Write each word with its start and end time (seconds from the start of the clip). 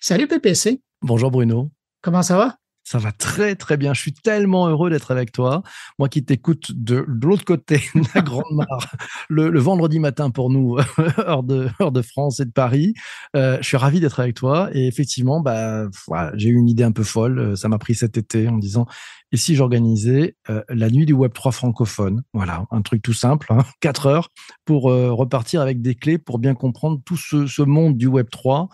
Salut 0.00 0.28
PPC. 0.28 0.80
Bonjour 1.02 1.32
Bruno. 1.32 1.72
Comment 2.02 2.22
ça 2.22 2.36
va? 2.36 2.56
Ça 2.84 2.98
va 2.98 3.10
très 3.10 3.56
très 3.56 3.76
bien. 3.76 3.94
Je 3.94 4.00
suis 4.00 4.12
tellement 4.12 4.68
heureux 4.68 4.90
d'être 4.90 5.10
avec 5.10 5.32
toi. 5.32 5.64
Moi 5.98 6.08
qui 6.08 6.24
t'écoute 6.24 6.70
de, 6.70 7.04
l'autre 7.08 7.44
côté 7.44 7.82
de 7.96 8.02
la 8.14 8.20
Grande 8.22 8.44
Mare, 8.52 8.94
le, 9.28 9.58
vendredi 9.58 9.98
matin 9.98 10.30
pour 10.30 10.50
nous, 10.50 10.78
heure 11.18 11.42
de, 11.42 11.68
heure 11.82 11.90
de 11.90 12.00
France 12.00 12.38
et 12.38 12.44
de 12.44 12.52
Paris. 12.52 12.94
Euh, 13.34 13.58
je 13.60 13.66
suis 13.66 13.76
ravi 13.76 13.98
d'être 13.98 14.20
avec 14.20 14.36
toi. 14.36 14.70
Et 14.72 14.86
effectivement, 14.86 15.40
bah, 15.40 15.86
j'ai 16.34 16.48
eu 16.48 16.54
une 16.54 16.68
idée 16.68 16.84
un 16.84 16.92
peu 16.92 17.02
folle. 17.02 17.38
Euh, 17.40 17.56
ça 17.56 17.68
m'a 17.68 17.78
pris 17.78 17.96
cet 17.96 18.16
été 18.16 18.48
en 18.48 18.52
me 18.52 18.60
disant, 18.60 18.86
et 19.32 19.36
si 19.36 19.54
j'organisais 19.54 20.36
euh, 20.50 20.62
la 20.68 20.90
nuit 20.90 21.06
du 21.06 21.12
Web 21.12 21.32
3 21.32 21.52
francophone 21.52 22.22
Voilà, 22.32 22.64
un 22.70 22.82
truc 22.82 23.02
tout 23.02 23.12
simple, 23.12 23.48
hein, 23.50 23.64
4 23.80 24.06
heures, 24.06 24.28
pour 24.64 24.84
repartir 24.84 25.60
avec 25.60 25.82
des 25.82 25.94
clés 25.94 26.18
pour 26.18 26.38
bien 26.38 26.54
comprendre 26.54 27.00
tout 27.04 27.16
ce, 27.16 27.46
ce 27.46 27.62
monde 27.62 27.96
du 27.96 28.06
Web 28.06 28.28
3 28.30 28.68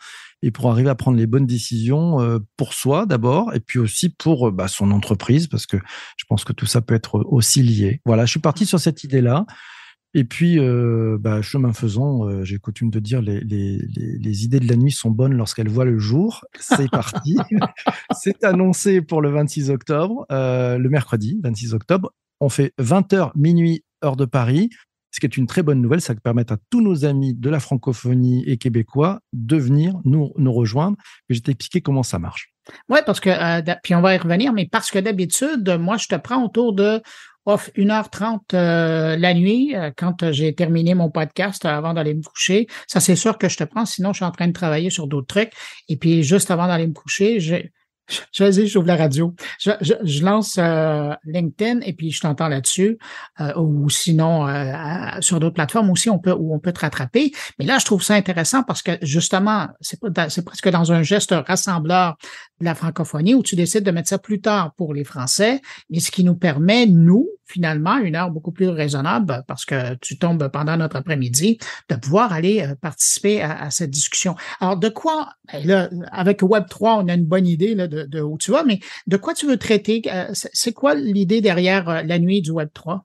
et 0.44 0.50
pour 0.50 0.70
arriver 0.70 0.90
à 0.90 0.94
prendre 0.94 1.16
les 1.16 1.26
bonnes 1.26 1.46
décisions 1.46 2.20
euh, 2.20 2.38
pour 2.58 2.74
soi 2.74 3.06
d'abord, 3.06 3.54
et 3.54 3.60
puis 3.60 3.78
aussi 3.78 4.10
pour 4.10 4.48
euh, 4.48 4.50
bah, 4.50 4.68
son 4.68 4.90
entreprise, 4.90 5.46
parce 5.46 5.64
que 5.64 5.78
je 6.18 6.24
pense 6.28 6.44
que 6.44 6.52
tout 6.52 6.66
ça 6.66 6.82
peut 6.82 6.94
être 6.94 7.24
aussi 7.24 7.62
lié. 7.62 8.02
Voilà, 8.04 8.26
je 8.26 8.32
suis 8.32 8.40
parti 8.40 8.66
sur 8.66 8.78
cette 8.78 9.04
idée-là. 9.04 9.46
Et 10.14 10.24
puis, 10.24 10.58
euh, 10.58 11.18
bah, 11.20 11.42
chemin 11.42 11.72
faisant, 11.72 12.44
j'ai 12.44 12.58
coutume 12.58 12.90
de 12.90 13.00
dire 13.00 13.20
les, 13.20 13.40
les, 13.40 13.78
les, 13.78 14.44
idées 14.44 14.60
de 14.60 14.68
la 14.68 14.76
nuit 14.76 14.92
sont 14.92 15.10
bonnes 15.10 15.34
lorsqu'elles 15.34 15.68
voient 15.68 15.84
le 15.84 15.98
jour. 15.98 16.44
C'est 16.58 16.88
parti. 16.88 17.36
C'est 18.16 18.44
annoncé 18.44 19.02
pour 19.02 19.20
le 19.20 19.30
26 19.30 19.70
octobre, 19.70 20.24
le 20.30 20.88
mercredi 20.88 21.40
26 21.42 21.74
octobre. 21.74 22.12
On 22.40 22.48
fait 22.48 22.72
20h 22.80 23.32
minuit 23.34 23.84
heure 24.04 24.16
de 24.16 24.24
Paris 24.24 24.70
ce 25.14 25.20
qui 25.20 25.26
est 25.26 25.36
une 25.36 25.46
très 25.46 25.62
bonne 25.62 25.80
nouvelle, 25.80 26.00
ça 26.00 26.12
permet 26.16 26.50
à 26.50 26.56
tous 26.70 26.80
nos 26.80 27.04
amis 27.04 27.34
de 27.34 27.48
la 27.48 27.60
francophonie 27.60 28.42
et 28.48 28.56
québécois 28.56 29.20
de 29.32 29.56
venir 29.56 29.94
nous, 30.04 30.32
nous 30.36 30.52
rejoindre. 30.52 30.96
Je 31.28 31.36
vais 31.36 31.40
t'expliquer 31.40 31.82
comment 31.82 32.02
ça 32.02 32.18
marche. 32.18 32.52
Oui, 32.88 32.98
parce 33.06 33.20
que, 33.20 33.30
euh, 33.30 33.74
puis 33.84 33.94
on 33.94 34.00
va 34.00 34.16
y 34.16 34.18
revenir, 34.18 34.52
mais 34.52 34.66
parce 34.66 34.90
que 34.90 34.98
d'habitude, 34.98 35.78
moi, 35.78 35.98
je 35.98 36.08
te 36.08 36.16
prends 36.16 36.44
autour 36.44 36.72
de 36.72 37.00
1h30 37.46 38.54
euh, 38.54 39.16
la 39.16 39.34
nuit 39.34 39.76
euh, 39.76 39.90
quand 39.96 40.32
j'ai 40.32 40.54
terminé 40.54 40.94
mon 40.94 41.10
podcast 41.10 41.64
avant 41.64 41.94
d'aller 41.94 42.14
me 42.14 42.22
coucher. 42.22 42.66
Ça, 42.86 43.00
c'est 43.00 43.16
sûr 43.16 43.38
que 43.38 43.48
je 43.48 43.56
te 43.56 43.64
prends, 43.64 43.84
sinon 43.84 44.12
je 44.12 44.18
suis 44.18 44.24
en 44.24 44.30
train 44.30 44.48
de 44.48 44.52
travailler 44.52 44.90
sur 44.90 45.06
d'autres 45.06 45.26
trucs. 45.26 45.52
Et 45.88 45.96
puis, 45.96 46.22
juste 46.22 46.50
avant 46.50 46.66
d'aller 46.66 46.86
me 46.86 46.92
coucher, 46.92 47.40
j'ai 47.40 47.72
vas-y, 48.38 48.66
j'ouvre 48.66 48.86
la 48.86 48.96
radio. 48.96 49.34
Je, 49.60 49.70
je, 49.80 49.94
je 50.02 50.24
lance 50.24 50.56
euh, 50.58 51.10
LinkedIn 51.24 51.80
et 51.80 51.92
puis 51.92 52.10
je 52.10 52.20
t'entends 52.20 52.48
là-dessus. 52.48 52.98
Euh, 53.40 53.52
ou 53.56 53.88
sinon, 53.90 54.46
euh, 54.46 54.72
sur 55.20 55.40
d'autres 55.40 55.54
plateformes 55.54 55.90
aussi, 55.90 56.10
on 56.10 56.18
peut, 56.18 56.32
où 56.32 56.54
on 56.54 56.58
peut 56.58 56.72
te 56.72 56.80
rattraper. 56.80 57.32
Mais 57.58 57.64
là, 57.64 57.78
je 57.78 57.84
trouve 57.84 58.02
ça 58.02 58.14
intéressant 58.14 58.62
parce 58.62 58.82
que 58.82 58.92
justement, 59.02 59.68
c'est, 59.80 59.98
presque 60.00 60.68
dans 60.68 60.92
un 60.92 61.02
geste 61.02 61.34
rassembleur 61.46 62.16
de 62.60 62.64
la 62.64 62.74
francophonie 62.74 63.34
où 63.34 63.42
tu 63.42 63.56
décides 63.56 63.84
de 63.84 63.90
mettre 63.90 64.08
ça 64.08 64.18
plus 64.18 64.40
tard 64.40 64.72
pour 64.76 64.94
les 64.94 65.04
Français, 65.04 65.60
mais 65.90 66.00
ce 66.00 66.10
qui 66.10 66.24
nous 66.24 66.36
permet, 66.36 66.86
nous, 66.86 67.28
finalement, 67.46 67.98
une 67.98 68.16
heure 68.16 68.30
beaucoup 68.30 68.52
plus 68.52 68.68
raisonnable 68.68 69.44
parce 69.46 69.64
que 69.64 69.94
tu 69.96 70.18
tombes 70.18 70.48
pendant 70.48 70.76
notre 70.76 70.96
après-midi, 70.96 71.58
de 71.88 71.96
pouvoir 71.96 72.32
aller 72.32 72.62
euh, 72.62 72.74
participer 72.74 73.42
à, 73.42 73.70
cette 73.70 73.90
discussion. 73.90 74.34
Alors, 74.60 74.76
de 74.76 74.88
quoi, 74.88 75.30
ben 75.52 75.66
là, 75.66 75.90
avec 76.10 76.42
Web3, 76.42 77.04
on 77.04 77.08
a 77.08 77.14
une 77.14 77.26
bonne 77.26 77.46
idée 77.46 77.74
là, 77.74 77.86
de, 77.86 77.93
où 78.22 78.38
tu 78.38 78.50
vas, 78.50 78.64
mais 78.64 78.80
de 79.06 79.16
quoi 79.16 79.34
tu 79.34 79.46
veux 79.46 79.56
traiter? 79.56 80.02
Euh, 80.06 80.30
c'est 80.32 80.72
quoi 80.72 80.94
l'idée 80.94 81.40
derrière 81.40 81.88
euh, 81.88 82.02
la 82.02 82.18
nuit 82.18 82.42
du 82.42 82.52
Web3? 82.52 83.00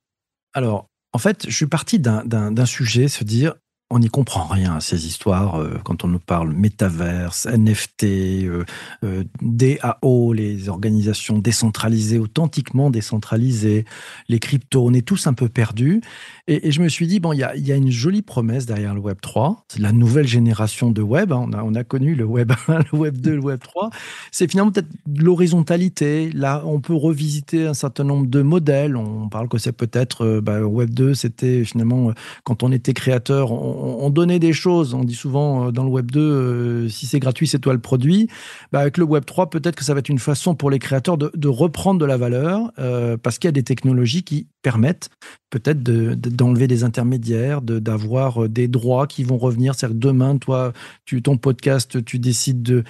Alors, 0.54 0.90
en 1.14 1.18
fait, 1.18 1.50
je 1.50 1.56
suis 1.56 1.68
parti 1.68 2.00
d'un 2.00 2.66
sujet, 2.66 3.08
se 3.08 3.23
dire, 3.23 3.56
on 3.92 4.00
n'y 4.00 4.09
comprend 4.09 4.45
rien 4.45 4.76
à 4.76 4.82
ces 4.82 5.08
histoires 5.08 5.56
euh, 5.56 5.80
quand 5.84 6.04
on 6.04 6.08
nous 6.08 6.20
parle 6.20 6.54
métaverse, 6.54 7.48
NFT, 7.48 8.04
euh, 8.04 8.64
euh, 9.04 9.23
DAO, 9.42 10.34
les 10.34 10.70
organisations 10.70 11.40
décentralisées, 11.40 12.20
authentiquement 12.20 12.92
décentralisées, 12.92 13.86
les 14.28 14.40
cryptos, 14.40 14.86
on 14.86 14.94
est 14.94 15.06
tous 15.06 15.26
un 15.26 15.34
peu 15.34 15.50
perdus. 15.50 16.02
Et, 16.47 16.72
je 16.72 16.81
me 16.81 16.90
suis 16.90 17.08
dit, 17.08 17.19
bon, 17.19 17.34
il 17.34 17.40
y 17.40 17.44
a, 17.44 17.75
une 17.75 17.90
jolie 17.90 18.22
promesse 18.22 18.66
derrière 18.68 18.94
le 18.94 19.00
Web 19.00 19.18
3, 19.22 19.66
c'est 19.68 19.80
la 19.80 19.92
nouvelle 19.92 20.28
génération 20.28 20.92
de 20.92 21.02
Web, 21.02 21.31
hein. 21.31 21.47
on, 21.47 21.53
a, 21.53 21.63
on 21.63 21.74
a 21.74 21.84
connu 21.84 22.13
le 22.13 22.25
Web 22.25 22.52
1, 22.68 22.80
le 22.92 22.97
Web 22.97 23.18
2, 23.18 23.36
le 23.36 23.42
Web 23.42 23.59
3, 23.59 23.90
c'est 24.31 24.50
finalement 24.50 24.72
peut-être 24.72 24.90
l'horizontalité, 25.16 26.30
là 26.31 26.62
on 26.66 26.80
peut 26.80 26.94
revisiter 26.94 27.66
un 27.66 27.74
certain 27.74 28.03
nombre 28.03 28.28
de 28.28 28.42
modèles, 28.42 28.96
on 28.96 29.30
parle 29.30 29.47
que 29.47 29.58
c'est 29.58 29.72
peut-être, 29.72 30.42
bah, 30.42 30.62
Web 30.62 30.92
2 30.92 31.13
c'était 31.13 31.63
finalement 31.63 32.13
quand 32.44 32.63
on 32.63 32.72
était 32.72 32.94
créateur, 32.94 33.52
on, 33.79 34.09
donnait 34.09 34.40
des 34.40 34.53
choses. 34.53 34.94
On 34.94 35.03
dit 35.03 35.16
souvent 35.16 35.67
euh, 35.67 35.72
dans 35.72 35.84
le 35.84 35.90
Web 35.90 36.12
2, 36.12 36.19
euh, 36.19 36.90
si 36.90 37.06
c'est 37.06 37.19
gratuit, 37.19 37.47
c'est 37.47 37.59
toi 37.59 37.73
le 37.73 37.79
produit. 37.79 38.28
Bah, 38.72 38.79
avec 38.79 38.97
le 38.97 39.03
Web 39.03 39.25
3, 39.25 39.50
peut-être 39.50 39.75
que 39.75 39.84
ça 39.84 39.94
va 39.94 40.00
être 40.00 40.09
une 40.09 40.19
façon 40.19 40.56
pour 40.56 40.69
les 40.69 40.79
créateurs 40.79 41.17
de, 41.17 41.47
reprendre 41.47 42.00
de 42.00 42.06
la 42.06 42.18
valeur 42.18 42.72
euh, 42.79 43.18
parce 43.18 43.39
qu'il 43.39 43.47
y 43.47 43.50
a 43.50 43.53
des 43.53 43.63
technologies 43.63 44.23
qui 44.23 44.47
permettent 44.62 45.09
peut-être 45.50 45.81
d'enlever 45.81 46.68
des 46.68 46.84
intermédiaires, 46.84 47.62
d'avoir 47.62 48.47
des 48.47 48.68
droits 48.68 49.07
qui 49.07 49.23
vont 49.23 49.38
revenir. 49.38 49.73
C'est-à-dire 49.73 49.97
que 49.97 50.06
demain, 50.06 50.38
toi, 50.38 50.73
tu, 51.06 51.22
ton 51.22 51.38
podcast, 51.38 52.03
tu 52.06 52.19
décides 52.19 52.62
de, 52.62 52.84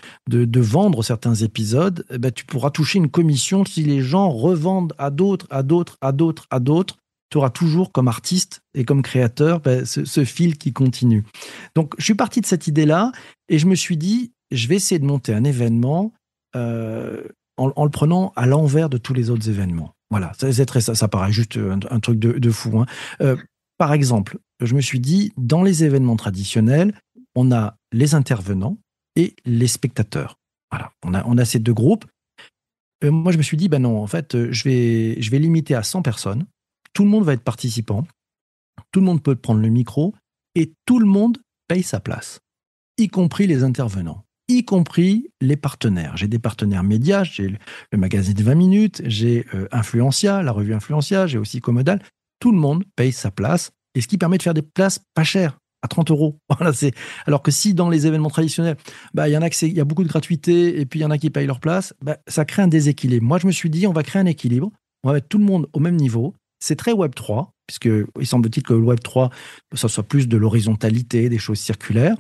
vendre 0.60 1.04
certains 1.04 1.36
épisodes, 1.36 2.06
eh 2.12 2.18
ben, 2.18 2.32
tu 2.32 2.46
pourras 2.46 2.70
toucher 2.70 2.98
une 2.98 3.10
commission 3.10 3.64
si 3.64 3.84
les 3.84 4.02
gens 4.02 4.30
revendent 4.30 4.94
à 4.98 5.10
d'autres, 5.10 5.48
à 5.50 5.64
d'autres, 5.64 5.98
à 6.02 6.12
d'autres, 6.12 6.48
à 6.50 6.60
d'autres 6.60 6.99
tu 7.30 7.38
auras 7.38 7.50
toujours 7.50 7.92
comme 7.92 8.08
artiste 8.08 8.62
et 8.74 8.86
comme 8.86 9.02
créateur 9.02 9.60
ben, 9.60 9.86
ce, 9.86 10.26
fil 10.26 10.58
qui 10.58 10.74
continue. 10.74 11.24
Donc, 11.76 11.94
je 11.98 12.04
suis 12.04 12.16
parti 12.16 12.42
de 12.42 12.46
cette 12.46 12.68
idée-là 12.68 13.12
et 13.48 13.60
je 13.60 13.68
me 13.68 13.76
suis 13.76 13.98
dit, 13.98 14.32
je 14.52 14.68
vais 14.68 14.76
essayer 14.76 15.00
de 15.00 15.06
monter 15.06 15.34
un 15.34 15.44
événement 15.44 16.14
euh, 16.56 17.24
en, 17.58 17.84
le 17.84 17.92
prenant 17.92 18.34
à 18.36 18.46
l'envers 18.46 18.90
de 18.90 18.98
tous 18.98 19.14
les 19.14 19.30
autres 19.30 19.50
événements. 19.50 19.94
Voilà, 20.10 20.32
ça, 20.40 20.66
très, 20.66 20.82
ça, 20.82 20.96
ça 20.96 21.08
paraît 21.08 21.32
juste 21.32 21.58
un, 21.58 22.00
truc 22.00 22.18
de, 22.18 22.52
fou. 22.52 22.80
Hein. 22.80 22.88
Euh, 23.22 23.36
par 23.78 23.94
exemple, 23.94 24.40
je 24.60 24.74
me 24.74 24.82
suis 24.82 25.00
dit, 25.00 25.32
dans 25.38 25.62
les 25.62 25.84
événements 25.84 26.16
traditionnels, 26.16 26.94
on 27.36 27.52
a 27.52 27.76
les 27.92 28.16
intervenants 28.16 28.78
et 29.16 29.36
les 29.46 29.68
spectateurs. 29.68 30.40
Voilà, 30.72 30.92
on 31.06 31.14
a, 31.14 31.24
on 31.26 31.38
a 31.38 31.46
ces 31.46 31.60
deux 31.60 31.74
groupes. 31.74 32.06
Moi, 33.04 33.32
je 33.32 33.38
me 33.38 33.44
suis 33.44 33.56
dit, 33.56 33.70
ben 33.70 33.84
non, 33.84 34.02
en 34.02 34.08
fait, 34.08 34.52
je 34.52 34.64
vais, 34.64 35.22
je 35.22 35.32
vais 35.32 35.40
limiter 35.40 35.76
à 35.76 35.84
100 35.84 36.02
personnes 36.02 36.46
tout 36.94 37.04
le 37.04 37.10
monde 37.10 37.24
va 37.24 37.34
être 37.34 37.44
participant, 37.44 38.06
tout 38.92 39.00
le 39.00 39.06
monde 39.06 39.22
peut 39.22 39.36
prendre 39.36 39.62
le 39.62 39.70
micro 39.70 40.16
et 40.56 40.74
tout 40.86 41.00
le 41.00 41.06
monde 41.06 41.38
paye 41.68 41.84
sa 41.84 42.00
place, 42.00 42.40
y 42.98 43.08
compris 43.08 43.48
les 43.48 43.64
intervenants, 43.64 44.24
y 44.48 44.66
compris 44.66 45.30
les 45.42 45.58
partenaires. 45.58 46.18
J'ai 46.18 46.28
des 46.28 46.40
partenaires 46.40 46.84
médias, 46.84 47.24
j'ai 47.24 47.58
le 47.92 47.98
magazine 47.98 48.34
de 48.34 48.44
20 48.44 48.56
minutes, 48.56 49.02
j'ai 49.06 49.46
euh, 49.54 49.68
Influencia, 49.72 50.42
la 50.42 50.52
revue 50.52 50.74
Influencia, 50.74 51.28
j'ai 51.28 51.38
aussi 51.38 51.62
Commodal. 51.62 52.02
Tout 52.40 52.52
le 52.52 52.58
monde 52.58 52.84
paye 52.96 53.12
sa 53.12 53.32
place 53.32 53.72
et 53.96 54.02
ce 54.02 54.08
qui 54.08 54.18
permet 54.18 54.38
de 54.38 54.44
faire 54.44 54.54
des 54.54 54.62
places 54.62 55.00
pas 55.14 55.24
chères 55.24 55.60
à 55.82 55.88
30 55.88 56.12
euros. 56.12 56.40
Alors 57.26 57.42
que 57.42 57.52
si 57.52 57.74
dans 57.74 57.90
les 57.90 58.08
événements 58.08 58.30
traditionnels, 58.30 58.78
bah 59.14 59.30
il 59.30 59.34
y 59.34 59.38
en 59.38 59.42
a 59.42 59.48
il 59.48 59.74
y 59.74 59.80
a 59.80 59.86
beaucoup 59.86 60.04
de 60.04 60.10
gratuité 60.10 60.80
et 60.80 60.86
puis 60.86 61.00
il 61.00 61.04
y 61.04 61.06
en 61.06 61.12
a 61.12 61.18
qui 61.18 61.30
payent 61.30 61.48
leur 61.48 61.60
place, 61.60 61.94
bah, 62.02 62.18
ça 62.28 62.46
crée 62.46 62.62
un 62.62 62.68
déséquilibre. 62.68 63.26
Moi, 63.26 63.40
je 63.40 63.48
me 63.48 63.52
suis 63.52 63.70
dit, 63.70 63.88
on 63.88 63.94
va 63.94 64.04
créer 64.04 64.22
un 64.22 64.26
équilibre. 64.26 64.72
On 65.04 65.10
va 65.10 65.14
mettre 65.14 65.30
tout 65.30 65.38
le 65.38 65.46
monde 65.46 65.68
au 65.74 65.80
même 65.80 65.96
niveau. 65.96 66.36
C'est 66.60 66.76
très 66.76 66.92
Web 66.92 67.16
3, 67.16 67.54
puisque 67.68 67.90
il 68.20 68.28
semble-t-il 68.28 68.64
que 68.64 68.74
le 68.74 68.80
Web 68.80 69.00
3, 69.02 69.30
ça 69.74 69.88
soit 69.88 70.04
plus 70.04 70.28
de 70.28 70.38
l'horizontalité, 70.38 71.30
des 71.30 71.38
choses 71.38 71.60
circulaires. 71.60 72.18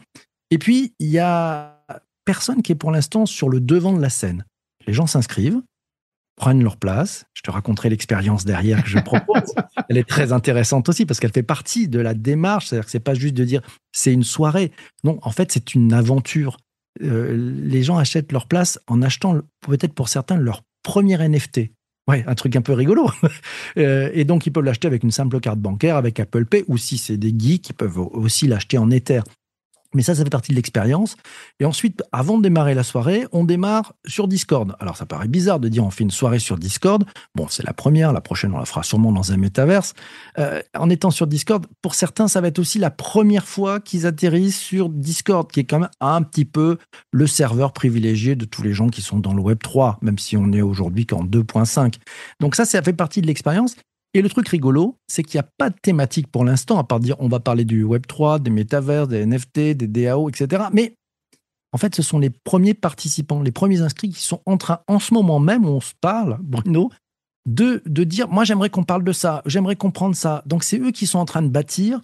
Et 0.51 0.57
puis, 0.57 0.93
il 0.99 1.09
y 1.09 1.19
a 1.19 1.85
personne 2.25 2.61
qui 2.61 2.71
est 2.71 2.75
pour 2.75 2.91
l'instant 2.91 3.25
sur 3.25 3.49
le 3.49 3.59
devant 3.59 3.93
de 3.93 4.01
la 4.01 4.09
scène. 4.09 4.45
Les 4.87 4.93
gens 4.93 5.07
s'inscrivent, 5.07 5.61
prennent 6.39 6.63
leur 6.63 6.77
place. 6.77 7.25
Je 7.33 7.41
te 7.41 7.51
raconterai 7.51 7.89
l'expérience 7.89 8.45
derrière 8.45 8.83
que 8.83 8.89
je 8.89 8.99
propose. 8.99 9.53
Elle 9.89 9.97
est 9.97 10.07
très 10.07 10.31
intéressante 10.31 10.89
aussi 10.89 11.05
parce 11.05 11.19
qu'elle 11.19 11.33
fait 11.33 11.43
partie 11.43 11.87
de 11.87 11.99
la 11.99 12.13
démarche. 12.13 12.67
C'est-à-dire 12.67 12.85
que 12.85 12.91
c'est 12.91 12.99
pas 12.99 13.13
juste 13.13 13.35
de 13.35 13.43
dire 13.43 13.61
c'est 13.91 14.13
une 14.13 14.23
soirée. 14.23 14.71
Non, 15.03 15.19
en 15.21 15.31
fait, 15.31 15.51
c'est 15.51 15.75
une 15.75 15.93
aventure. 15.93 16.57
Euh, 17.01 17.35
les 17.35 17.83
gens 17.83 17.97
achètent 17.97 18.31
leur 18.31 18.47
place 18.47 18.79
en 18.87 19.01
achetant 19.01 19.35
peut-être 19.61 19.93
pour 19.93 20.09
certains 20.09 20.37
leur 20.37 20.63
premier 20.81 21.17
NFT. 21.17 21.71
Ouais, 22.09 22.23
un 22.25 22.33
truc 22.33 22.55
un 22.55 22.61
peu 22.61 22.73
rigolo. 22.73 23.09
Euh, 23.77 24.09
et 24.13 24.25
donc, 24.25 24.47
ils 24.47 24.51
peuvent 24.51 24.63
l'acheter 24.63 24.87
avec 24.87 25.03
une 25.03 25.11
simple 25.11 25.39
carte 25.39 25.59
bancaire, 25.59 25.95
avec 25.95 26.19
Apple 26.19 26.45
Pay, 26.45 26.65
ou 26.67 26.77
si 26.77 26.97
c'est 26.97 27.17
des 27.17 27.33
geeks, 27.37 27.69
ils 27.69 27.73
peuvent 27.73 27.99
aussi 27.99 28.47
l'acheter 28.47 28.77
en 28.77 28.89
Ether. 28.89 29.21
Mais 29.95 30.03
ça, 30.03 30.13
ça 30.13 30.23
fait 30.23 30.29
partie 30.29 30.51
de 30.51 30.55
l'expérience. 30.55 31.15
Et 31.59 31.65
ensuite, 31.65 32.03
avant 32.11 32.37
de 32.37 32.43
démarrer 32.43 32.75
la 32.75 32.83
soirée, 32.83 33.25
on 33.31 33.43
démarre 33.43 33.93
sur 34.05 34.27
Discord. 34.27 34.75
Alors, 34.79 34.97
ça 34.97 35.05
paraît 35.05 35.27
bizarre 35.27 35.59
de 35.59 35.67
dire 35.67 35.83
on 35.83 35.89
fait 35.89 36.03
une 36.03 36.11
soirée 36.11 36.39
sur 36.39 36.57
Discord. 36.57 37.03
Bon, 37.35 37.47
c'est 37.49 37.63
la 37.63 37.73
première. 37.73 38.13
La 38.13 38.21
prochaine, 38.21 38.53
on 38.53 38.59
la 38.59 38.65
fera 38.65 38.83
sûrement 38.83 39.11
dans 39.11 39.31
un 39.31 39.37
métaverse. 39.37 39.93
Euh, 40.37 40.61
en 40.77 40.89
étant 40.89 41.09
sur 41.09 41.25
Discord, 41.25 41.65
pour 41.81 41.95
certains, 41.95 42.27
ça 42.27 42.39
va 42.39 42.49
être 42.49 42.59
aussi 42.59 42.77
la 42.77 42.91
première 42.91 43.47
fois 43.47 43.79
qu'ils 43.79 44.05
atterrissent 44.05 44.59
sur 44.59 44.89
Discord, 44.89 45.51
qui 45.51 45.61
est 45.61 45.65
quand 45.65 45.79
même 45.79 45.89
un 45.99 46.21
petit 46.21 46.45
peu 46.45 46.77
le 47.11 47.27
serveur 47.27 47.73
privilégié 47.73 48.35
de 48.35 48.45
tous 48.45 48.61
les 48.61 48.73
gens 48.73 48.89
qui 48.89 49.01
sont 49.01 49.19
dans 49.19 49.33
le 49.33 49.41
Web 49.41 49.59
3, 49.61 49.97
même 50.01 50.19
si 50.19 50.37
on 50.37 50.51
est 50.51 50.61
aujourd'hui 50.61 51.05
qu'en 51.05 51.25
2.5. 51.25 51.95
Donc 52.39 52.55
ça, 52.55 52.65
ça 52.65 52.81
fait 52.81 52.93
partie 52.93 53.21
de 53.21 53.27
l'expérience. 53.27 53.75
Et 54.13 54.21
le 54.21 54.29
truc 54.29 54.47
rigolo, 54.47 54.97
c'est 55.07 55.23
qu'il 55.23 55.37
n'y 55.37 55.45
a 55.45 55.49
pas 55.57 55.69
de 55.69 55.75
thématique 55.79 56.27
pour 56.31 56.43
l'instant, 56.43 56.79
à 56.79 56.83
part 56.83 56.99
dire 56.99 57.15
on 57.19 57.27
va 57.27 57.39
parler 57.39 57.63
du 57.63 57.85
Web3, 57.85 58.41
des 58.41 58.49
métavers, 58.49 59.07
des 59.07 59.25
NFT, 59.25 59.75
des 59.77 59.87
DAO, 59.87 60.29
etc. 60.29 60.63
Mais 60.73 60.95
En 61.71 61.77
fait, 61.77 61.93
ce 61.93 62.01
sont 62.01 62.17
les 62.17 62.31
premiers 62.31 62.73
participants, 62.73 63.43
les 63.43 63.51
premiers 63.51 63.81
inscrits 63.81 64.09
qui 64.09 64.21
sont 64.21 64.41
en 64.47 64.57
train, 64.57 64.79
en 64.87 64.97
ce 64.97 65.13
moment 65.13 65.39
même 65.39 65.65
où 65.65 65.69
on 65.69 65.81
se 65.81 65.93
parle, 66.01 66.39
Bruno, 66.41 66.89
de, 67.47 67.83
de 67.85 68.03
dire, 68.03 68.27
moi 68.27 68.43
j'aimerais 68.43 68.71
qu'on 68.71 68.83
parle 68.83 69.03
de 69.03 69.11
ça, 69.11 69.43
j'aimerais 69.45 69.75
comprendre 69.75 70.15
ça. 70.15 70.41
Donc 70.47 70.63
c'est 70.63 70.79
eux 70.79 70.91
qui 70.91 71.05
sont 71.05 71.19
en 71.19 71.25
train 71.25 71.43
de 71.43 71.49
bâtir 71.49 72.01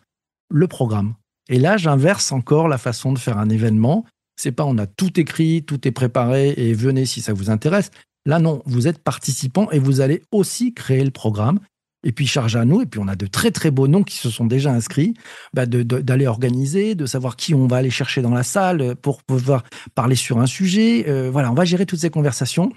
le 0.49 0.67
programme. 0.67 1.15
Et 1.49 1.59
là, 1.59 1.77
j'inverse 1.77 2.31
encore 2.31 2.67
la 2.67 2.77
façon 2.77 3.11
de 3.13 3.19
faire 3.19 3.37
un 3.37 3.49
événement. 3.49 4.05
C'est 4.35 4.51
pas 4.51 4.65
on 4.65 4.77
a 4.77 4.85
tout 4.85 5.19
écrit, 5.19 5.63
tout 5.63 5.87
est 5.87 5.91
préparé 5.91 6.53
et 6.57 6.73
venez 6.73 7.05
si 7.05 7.21
ça 7.21 7.33
vous 7.33 7.49
intéresse. 7.49 7.89
Là, 8.25 8.39
non, 8.39 8.61
vous 8.65 8.87
êtes 8.87 8.99
participant 8.99 9.69
et 9.71 9.79
vous 9.79 10.01
allez 10.01 10.23
aussi 10.31 10.73
créer 10.73 11.03
le 11.03 11.11
programme 11.11 11.59
et 12.05 12.11
puis 12.11 12.27
charge 12.27 12.55
à 12.55 12.63
nous, 12.63 12.81
et 12.81 12.85
puis 12.85 13.01
on 13.03 13.07
a 13.07 13.15
de 13.15 13.25
très 13.25 13.51
très 13.51 13.71
beaux 13.71 13.87
noms 13.87 14.03
qui 14.03 14.15
se 14.15 14.29
sont 14.29 14.45
déjà 14.45 14.71
inscrits, 14.71 15.15
bah 15.53 15.65
d'aller 15.65 16.27
organiser, 16.27 16.95
de 16.95 17.05
savoir 17.05 17.35
qui 17.35 17.53
on 17.53 17.67
va 17.67 17.77
aller 17.77 17.89
chercher 17.89 18.21
dans 18.21 18.33
la 18.33 18.43
salle 18.43 18.95
pour 18.95 19.23
pouvoir 19.23 19.63
parler 19.95 20.15
sur 20.15 20.39
un 20.39 20.45
sujet. 20.45 21.05
Euh, 21.09 21.29
voilà, 21.31 21.51
on 21.51 21.55
va 21.55 21.65
gérer 21.65 21.85
toutes 21.85 21.99
ces 21.99 22.11
conversations. 22.11 22.71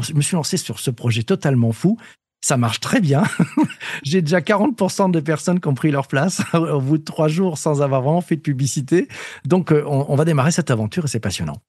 je 0.00 0.12
me 0.12 0.20
suis 0.20 0.36
lancé 0.36 0.58
sur 0.58 0.78
ce 0.78 0.90
projet 0.90 1.22
totalement 1.22 1.72
fou. 1.72 1.96
Ça 2.44 2.58
marche 2.58 2.80
très 2.80 3.00
bien. 3.00 3.22
J'ai 4.02 4.20
déjà 4.20 4.40
40% 4.40 5.10
de 5.10 5.20
personnes 5.20 5.60
qui 5.60 5.68
ont 5.68 5.74
pris 5.74 5.90
leur 5.90 6.06
place 6.06 6.42
au 6.52 6.80
bout 6.80 6.98
de 6.98 7.04
trois 7.04 7.28
jours 7.28 7.56
sans 7.56 7.80
avoir 7.80 8.02
vraiment 8.02 8.20
fait 8.20 8.36
de 8.36 8.42
publicité. 8.42 9.08
Donc, 9.46 9.72
euh, 9.72 9.82
on 9.86 10.14
va 10.14 10.26
démarrer 10.26 10.50
cette 10.50 10.70
aventure 10.70 11.06
et 11.06 11.08
c'est 11.08 11.20
passionnant. 11.20 11.62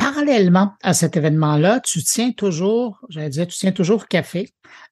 Parallèlement 0.00 0.72
à 0.82 0.94
cet 0.94 1.18
événement-là, 1.18 1.80
tu 1.80 2.02
tiens 2.02 2.32
toujours, 2.32 3.02
j'allais 3.10 3.28
dire, 3.28 3.46
tu 3.46 3.58
tiens 3.58 3.70
toujours 3.70 4.08
café 4.08 4.48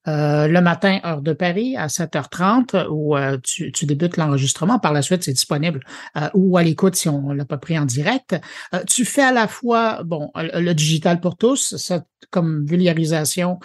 euh, 0.07 0.49
le 0.49 0.61
matin, 0.61 1.01
heure 1.03 1.23
de 1.23 1.33
Paris, 1.33 1.77
à 1.79 1.87
7h30, 1.87 2.89
où 2.91 3.17
euh, 3.17 3.39
tu, 3.43 3.73
débutes 3.87 4.19
l'enregistrement. 4.19 4.79
Par 4.79 4.93
la 4.93 5.01
suite, 5.01 5.23
c'est 5.23 5.33
disponible 5.33 5.81
euh, 6.19 6.29
ou 6.35 6.59
à 6.59 6.63
l'écoute 6.63 6.95
si 6.95 7.09
on 7.09 7.33
l'a 7.33 7.47
pas 7.47 7.57
pris 7.57 7.79
en 7.79 7.87
direct. 7.87 8.37
tu 8.87 9.07
fais 9.07 9.23
à 9.23 9.33
la 9.33 9.49
fois, 9.49 10.03
bon, 10.05 10.31
le 10.35 10.75
digital 10.75 11.21
pour 11.21 11.39
tous, 11.39 11.77
ça, 11.77 12.05
comme 12.29 12.67
vulgarisation, 12.67 13.61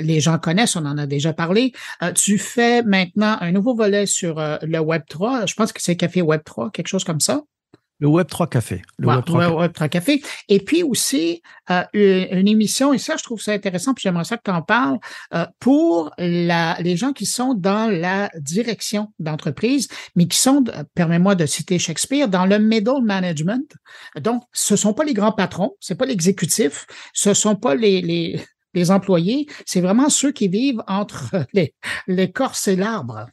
les 0.00 0.20
gens 0.20 0.38
connaissent, 0.38 0.76
on 0.76 0.86
en 0.86 0.96
a 0.96 1.06
déjà 1.06 1.34
parlé. 1.34 1.72
tu 2.14 2.38
fais 2.38 2.82
maintenant 2.82 3.36
un 3.42 3.52
nouveau 3.52 3.74
volet 3.74 4.06
sur 4.06 4.36
le 4.62 4.78
Web 4.78 5.02
3. 5.06 5.44
Je 5.44 5.52
pense 5.52 5.72
que 5.74 5.82
c'est 5.82 5.96
Café 5.96 6.22
Web 6.22 6.40
3, 6.44 6.70
quelque 6.70 6.88
chose 6.88 7.04
comme 7.04 7.20
ça. 7.20 7.42
Le 8.00 8.08
Web3 8.08 8.48
Café. 8.48 8.82
Le 8.98 9.08
Web3, 9.08 9.72
Café. 9.72 9.88
Café. 9.88 10.22
Et 10.48 10.60
puis 10.60 10.82
aussi, 10.82 11.42
euh, 11.70 11.82
une, 11.92 12.46
émission, 12.46 12.92
et 12.92 12.98
ça, 12.98 13.16
je 13.16 13.24
trouve 13.24 13.40
ça 13.40 13.52
intéressant, 13.52 13.92
puis 13.92 14.02
j'aimerais 14.02 14.24
ça 14.24 14.36
que 14.36 14.42
tu 14.44 14.50
en 14.50 14.62
parles, 14.62 14.98
euh, 15.34 15.46
pour 15.58 16.12
la, 16.18 16.76
les 16.80 16.96
gens 16.96 17.12
qui 17.12 17.26
sont 17.26 17.54
dans 17.54 17.90
la 17.90 18.30
direction 18.38 19.12
d'entreprise, 19.18 19.88
mais 20.14 20.28
qui 20.28 20.38
sont, 20.38 20.64
permets-moi 20.94 21.34
de 21.34 21.46
citer 21.46 21.78
Shakespeare, 21.78 22.28
dans 22.28 22.46
le 22.46 22.58
middle 22.58 23.02
management. 23.02 23.74
Donc, 24.20 24.44
ce 24.52 24.76
sont 24.76 24.94
pas 24.94 25.04
les 25.04 25.14
grands 25.14 25.32
patrons, 25.32 25.72
c'est 25.80 25.96
pas 25.96 26.06
l'exécutif, 26.06 26.86
ce 27.12 27.34
sont 27.34 27.56
pas 27.56 27.74
les, 27.74 28.00
les, 28.00 28.40
les 28.74 28.90
employés, 28.90 29.48
c'est 29.66 29.80
vraiment 29.80 30.08
ceux 30.08 30.30
qui 30.30 30.46
vivent 30.46 30.82
entre 30.86 31.46
l'écorce 32.06 32.68
et 32.68 32.76
l'arbre. 32.76 33.26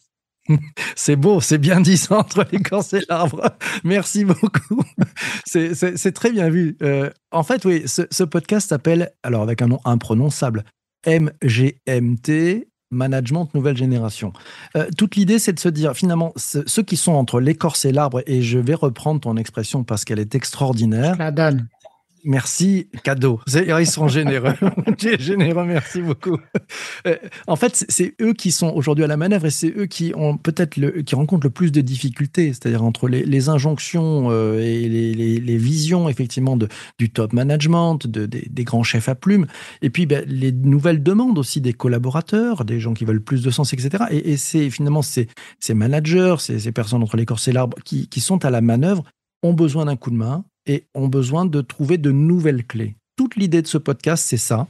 C'est 0.95 1.15
beau, 1.15 1.41
c'est 1.41 1.57
bien 1.57 1.81
dit 1.81 1.97
ça 1.97 2.19
entre 2.19 2.45
l'écorce 2.51 2.93
et 2.93 3.01
l'arbre. 3.09 3.51
Merci 3.83 4.25
beaucoup. 4.25 4.83
C'est 5.45 6.13
très 6.13 6.31
bien 6.31 6.49
vu. 6.49 6.77
Euh, 6.81 7.09
en 7.31 7.43
fait, 7.43 7.65
oui, 7.65 7.83
ce, 7.85 8.23
podcast 8.23 8.69
s'appelle, 8.69 9.11
alors 9.23 9.43
avec 9.43 9.61
un 9.61 9.67
nom 9.67 9.79
imprononçable, 9.85 10.63
MGMT, 11.07 12.67
Management 12.91 13.53
Nouvelle 13.53 13.77
Génération. 13.77 14.33
Euh, 14.75 14.87
toute 14.97 15.15
l'idée, 15.15 15.39
c'est 15.39 15.53
de 15.53 15.59
se 15.59 15.69
dire, 15.69 15.95
finalement, 15.95 16.33
ceux 16.35 16.83
qui 16.83 16.97
sont 16.97 17.13
entre 17.13 17.39
l'écorce 17.39 17.85
et 17.85 17.91
l'arbre, 17.91 18.21
et 18.25 18.41
je 18.41 18.59
vais 18.59 18.75
reprendre 18.75 19.19
ton 19.19 19.37
expression 19.37 19.83
parce 19.83 20.05
qu'elle 20.05 20.19
est 20.19 20.35
extraordinaire. 20.35 21.13
Je 21.15 21.19
la 21.19 21.31
donne. 21.31 21.67
Merci, 22.27 22.89
cadeau. 23.03 23.39
Ils 23.47 23.85
sont 23.85 24.07
généreux. 24.09 24.55
généreux, 25.19 25.63
merci 25.63 26.01
beaucoup. 26.01 26.37
Euh, 27.05 27.15
en 27.45 27.55
fait, 27.55 27.85
c'est 27.87 28.15
eux 28.19 28.33
qui 28.33 28.51
sont 28.51 28.69
aujourd'hui 28.69 29.03
à 29.03 29.07
la 29.07 29.15
manœuvre 29.15 29.45
et 29.45 29.51
c'est 29.51 29.71
eux 29.77 29.85
qui 29.85 30.11
ont 30.15 30.35
peut-être 30.35 30.75
le, 30.77 31.03
qui 31.03 31.13
rencontrent 31.13 31.45
le 31.45 31.51
plus 31.51 31.71
de 31.71 31.81
difficultés, 31.81 32.47
c'est-à-dire 32.47 32.83
entre 32.83 33.07
les, 33.07 33.49
injonctions 33.49 34.31
euh, 34.31 34.59
et 34.59 34.89
les, 34.89 35.57
visions 35.57 36.09
effectivement 36.09 36.57
de, 36.57 36.67
du 36.97 37.11
top 37.11 37.31
management, 37.31 38.07
de, 38.07 38.25
des, 38.25 38.63
grands 38.63 38.83
chefs 38.83 39.07
à 39.07 39.13
plumes, 39.13 39.45
et 39.83 39.91
puis 39.91 40.07
ben, 40.07 40.25
les 40.27 40.51
nouvelles 40.51 41.03
demandes 41.03 41.37
aussi 41.37 41.61
des 41.61 41.73
collaborateurs, 41.73 42.65
des 42.65 42.79
gens 42.79 42.95
qui 42.95 43.05
veulent 43.05 43.21
plus 43.21 43.43
de 43.43 43.51
sens, 43.51 43.71
etc. 43.73 44.05
Et, 44.09 44.35
c'est 44.37 44.71
finalement 44.71 45.03
ces, 45.03 45.27
ces 45.59 45.75
managers, 45.75 46.37
ces, 46.39 46.57
ces 46.57 46.71
personnes 46.71 47.03
entre 47.03 47.17
l'écorce 47.17 47.47
et 47.47 47.51
l'arbre 47.51 47.77
qui, 47.85 48.07
qui 48.07 48.19
sont 48.19 48.43
à 48.45 48.49
la 48.49 48.61
manœuvre 48.61 49.03
ont 49.43 49.53
besoin 49.53 49.85
d'un 49.85 49.95
coup 49.95 50.09
de 50.09 50.15
main 50.15 50.43
et 50.67 50.85
ont 50.93 51.07
besoin 51.07 51.45
de 51.45 51.61
trouver 51.61 51.97
de 51.97 52.11
nouvelles 52.11 52.65
clés. 52.65 52.95
Toute 53.15 53.35
l'idée 53.35 53.61
de 53.61 53.67
ce 53.67 53.77
podcast, 53.77 54.25
c'est 54.27 54.37
ça. 54.37 54.67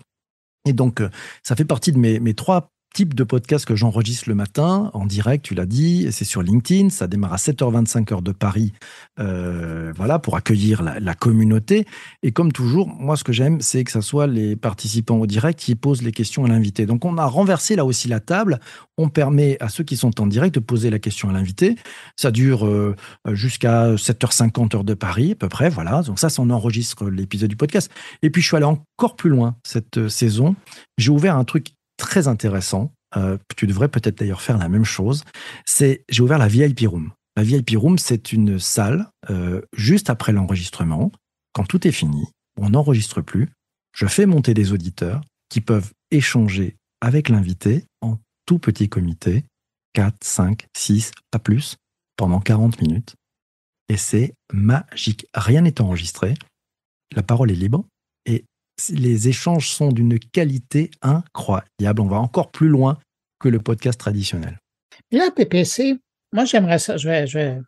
Et 0.65 0.73
donc, 0.73 1.01
euh, 1.01 1.09
ça 1.43 1.55
fait 1.55 1.65
partie 1.65 1.91
de 1.91 1.97
mes, 1.97 2.19
mes 2.19 2.33
trois 2.33 2.71
type 2.95 3.13
de 3.13 3.25
podcast 3.25 3.65
que 3.65 3.75
j'enregistre 3.75 4.29
le 4.29 4.35
matin 4.35 4.89
en 4.93 5.05
direct, 5.05 5.43
tu 5.43 5.53
l'as 5.53 5.65
dit, 5.65 6.07
c'est 6.11 6.23
sur 6.23 6.41
LinkedIn, 6.41 6.89
ça 6.89 7.07
démarre 7.07 7.33
à 7.33 7.35
7h25 7.35 8.13
heure 8.13 8.21
de 8.21 8.31
Paris, 8.31 8.71
euh, 9.19 9.91
voilà, 9.97 10.17
pour 10.17 10.37
accueillir 10.37 10.81
la, 10.81 11.13
communauté. 11.13 11.85
Et 12.23 12.31
comme 12.31 12.53
toujours, 12.53 12.87
moi, 12.87 13.17
ce 13.17 13.25
que 13.25 13.33
j'aime, 13.33 13.59
c'est 13.59 13.83
que 13.83 13.91
ce 13.91 13.99
soit 13.99 14.27
les 14.27 14.55
participants 14.55 15.17
au 15.17 15.25
direct 15.25 15.59
qui 15.59 15.75
posent 15.75 16.03
les 16.03 16.13
questions 16.13 16.45
à 16.45 16.47
l'invité. 16.47 16.85
Donc, 16.85 17.03
on 17.03 17.17
a 17.17 17.25
renversé 17.25 17.75
là 17.75 17.83
aussi 17.83 18.07
la 18.07 18.21
table. 18.21 18.61
On 18.97 19.09
permet 19.09 19.57
à 19.59 19.67
ceux 19.67 19.83
qui 19.83 19.97
sont 19.97 20.21
en 20.21 20.25
direct 20.25 20.55
de 20.55 20.61
poser 20.61 20.89
la 20.89 20.99
question 20.99 21.29
à 21.29 21.33
l'invité. 21.33 21.75
Ça 22.15 22.31
dure 22.31 22.65
euh, 22.65 22.95
jusqu'à 23.33 23.95
7h50 23.95 24.73
heure 24.73 24.83
de 24.85 24.93
Paris, 24.93 25.33
à 25.33 25.35
peu 25.35 25.49
près, 25.49 25.67
voilà. 25.69 26.01
Donc 26.01 26.17
ça, 26.17 26.29
on 26.37 26.49
enregistre 26.49 27.09
l'épisode 27.09 27.49
du 27.49 27.57
podcast. 27.57 27.91
Et 28.21 28.29
puis, 28.29 28.41
je 28.41 28.47
suis 28.47 28.55
allé 28.55 28.65
encore 28.65 29.17
plus 29.17 29.29
loin 29.29 29.57
cette 29.63 29.97
euh, 29.97 30.07
saison. 30.07 30.55
J'ai 30.97 31.11
ouvert 31.11 31.35
un 31.35 31.43
truc 31.43 31.74
très 31.97 32.27
intéressant. 32.27 32.93
Euh, 33.15 33.37
tu 33.55 33.67
devrais 33.67 33.89
peut-être 33.89 34.17
d'ailleurs 34.17 34.41
faire 34.41 34.57
la 34.57 34.69
même 34.69 34.83
chose. 34.83 35.23
C'est 35.65 36.03
j'ai 36.09 36.21
ouvert 36.21 36.37
la 36.37 36.47
VIP 36.47 36.81
Room. 36.87 37.11
La 37.35 37.43
VIP 37.43 37.71
Room, 37.75 37.97
c'est 37.97 38.31
une 38.31 38.59
salle 38.59 39.09
euh, 39.29 39.61
juste 39.73 40.09
après 40.09 40.31
l'enregistrement, 40.31 41.11
quand 41.53 41.65
tout 41.65 41.85
est 41.87 41.91
fini, 41.91 42.25
on 42.59 42.69
n'enregistre 42.69 43.21
plus. 43.21 43.49
Je 43.93 44.07
fais 44.07 44.25
monter 44.25 44.53
des 44.53 44.71
auditeurs 44.71 45.21
qui 45.49 45.61
peuvent 45.61 45.91
échanger 46.11 46.75
avec 47.01 47.29
l'invité 47.29 47.85
en 48.01 48.17
tout 48.45 48.59
petit 48.59 48.89
comité, 48.89 49.43
4, 49.93 50.15
5, 50.21 50.67
6, 50.75 51.11
pas 51.31 51.39
plus, 51.39 51.77
pendant 52.17 52.39
40 52.39 52.81
minutes. 52.81 53.15
Et 53.89 53.97
c'est 53.97 54.33
magique. 54.51 55.27
Rien 55.33 55.61
n'est 55.61 55.81
enregistré. 55.81 56.33
La 57.15 57.23
parole 57.23 57.51
est 57.51 57.55
libre 57.55 57.85
les 58.89 59.27
échanges 59.27 59.69
sont 59.69 59.89
d'une 59.89 60.19
qualité 60.19 60.91
incroyable. 61.01 62.01
On 62.01 62.07
va 62.07 62.17
encore 62.17 62.51
plus 62.51 62.67
loin 62.67 62.97
que 63.39 63.49
le 63.49 63.59
podcast 63.59 63.99
traditionnel. 63.99 64.59
Là, 65.11 65.29
PPC, 65.31 65.97
moi, 66.33 66.45
j'aimerais 66.45 66.79
ça, 66.79 66.97
je 66.97 67.07
vais, 67.07 67.59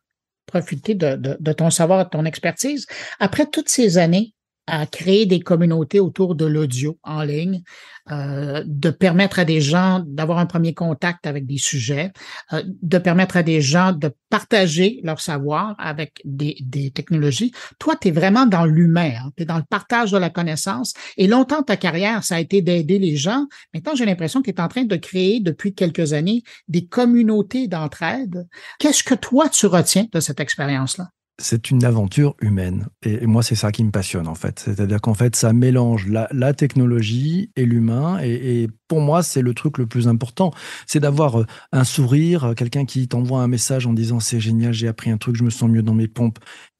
profiter 0.45 0.95
de, 0.95 1.15
de, 1.15 1.53
ton 1.53 1.69
savoir, 1.69 2.05
de 2.05 2.09
ton 2.09 2.23
expertise. 2.23 2.85
Après 3.19 3.45
toutes 3.45 3.67
ces 3.67 3.97
années 3.97 4.33
à 4.67 4.85
créer 4.85 5.25
des 5.25 5.39
communautés 5.39 5.99
autour 5.99 6.35
de 6.35 6.45
l'audio 6.45 6.99
en 7.03 7.23
ligne, 7.23 7.63
euh, 8.11 8.63
de 8.65 8.89
permettre 8.89 9.39
à 9.39 9.45
des 9.45 9.61
gens 9.61 10.03
d'avoir 10.05 10.37
un 10.37 10.45
premier 10.45 10.73
contact 10.73 11.25
avec 11.25 11.45
des 11.45 11.57
sujets, 11.57 12.11
euh, 12.53 12.61
de 12.65 12.97
permettre 12.97 13.37
à 13.37 13.43
des 13.43 13.61
gens 13.61 13.93
de 13.93 14.11
partager 14.29 14.99
leur 15.03 15.21
savoir 15.21 15.75
avec 15.79 16.21
des, 16.25 16.55
technologies. 16.93 17.51
Toi, 17.79 17.95
tu 17.99 18.09
es 18.09 18.11
vraiment 18.11 18.45
dans 18.45 18.65
l'humain, 18.65 19.13
hein, 19.17 19.31
tu 19.35 19.43
es 19.43 19.45
dans 19.45 19.57
le 19.57 19.63
partage 19.69 20.11
de 20.11 20.17
la 20.17 20.29
connaissance. 20.29 20.93
Et 21.17 21.27
longtemps, 21.27 21.63
ta 21.63 21.77
carrière, 21.77 22.23
ça 22.23 22.35
a 22.35 22.39
été 22.39 22.61
d'aider 22.61 22.99
les 22.99 23.15
gens. 23.15 23.45
Maintenant, 23.73 23.95
j'ai 23.95 24.05
l'impression 24.05 24.41
que 24.41 24.51
tu 24.51 24.57
es 24.57 24.61
en 24.61 24.67
train 24.67 24.83
de 24.83 24.95
créer 24.95 25.39
depuis 25.39 25.73
quelques 25.73 26.13
années 26.13 26.43
des 26.67 26.85
communautés 26.85 27.67
d'entraide. 27.67 28.47
Qu'est-ce 28.79 29.03
que 29.03 29.15
toi, 29.15 29.49
tu 29.49 29.65
retiens 29.65 30.07
de 30.11 30.19
cette 30.19 30.39
expérience-là? 30.39 31.09
C'est 31.39 31.69
une 31.69 31.83
aventure 31.83 32.35
humaine. 32.41 32.87
Et, 33.03 33.25
moi, 33.27 33.43
c'est 33.43 33.55
ça 33.55 33.71
qui 33.71 33.83
me 33.83 33.91
passionne, 33.91 34.27
en 34.27 34.35
fait. 34.35 34.59
C'est-à-dire 34.59 34.99
qu'en 35.01 35.13
fait, 35.13 35.35
ça 35.35 35.53
mélange 35.53 36.07
la, 36.07 36.53
technologie 36.53 37.51
et 37.55 37.65
l'humain. 37.65 38.19
Et, 38.23 38.67
pour 38.87 39.01
moi, 39.01 39.21
c'est 39.21 39.41
le 39.41 39.53
truc 39.53 39.77
le 39.77 39.85
plus 39.85 40.07
important. 40.07 40.51
C'est 40.87 40.99
d'avoir 40.99 41.41
euh, 41.41 41.45
un 41.71 41.83
sourire, 41.83 42.45
euh, 42.45 42.53
quelqu'un 42.53 42.85
qui 42.85 43.07
t'envoie 43.07 43.41
un 43.41 43.47
message 43.47 43.85
en 43.85 43.93
disant 43.93 44.19
c'est 44.19 44.39
génial, 44.39 44.73
j'ai 44.73 44.87
appris 44.87 45.11
un 45.11 45.17
truc, 45.17 45.35
je 45.35 45.43
me 45.43 45.49
sens 45.49 45.69
mieux 45.69 45.83
dans 45.83 45.93
mes 45.93 46.07
pompes. 46.07 46.39